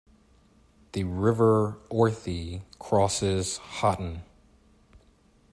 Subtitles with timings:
[0.93, 4.23] The river Ourthe crosses Hotton.